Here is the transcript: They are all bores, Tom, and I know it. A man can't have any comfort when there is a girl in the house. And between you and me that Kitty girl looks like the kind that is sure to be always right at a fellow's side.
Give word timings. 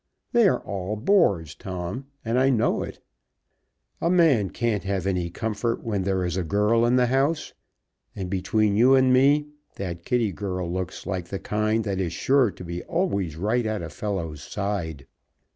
They 0.31 0.47
are 0.47 0.61
all 0.61 0.95
bores, 0.95 1.53
Tom, 1.53 2.07
and 2.25 2.39
I 2.39 2.49
know 2.49 2.81
it. 2.81 2.99
A 4.01 4.09
man 4.09 4.49
can't 4.49 4.83
have 4.83 5.05
any 5.05 5.29
comfort 5.29 5.83
when 5.83 6.01
there 6.01 6.25
is 6.25 6.37
a 6.37 6.43
girl 6.43 6.87
in 6.87 6.95
the 6.95 7.05
house. 7.05 7.53
And 8.15 8.27
between 8.27 8.75
you 8.75 8.95
and 8.95 9.13
me 9.13 9.49
that 9.75 10.03
Kitty 10.03 10.31
girl 10.31 10.67
looks 10.73 11.05
like 11.05 11.27
the 11.27 11.37
kind 11.37 11.83
that 11.83 11.99
is 12.01 12.13
sure 12.13 12.49
to 12.49 12.63
be 12.65 12.81
always 12.85 13.35
right 13.35 13.63
at 13.67 13.83
a 13.83 13.89
fellow's 13.91 14.41
side. 14.41 15.05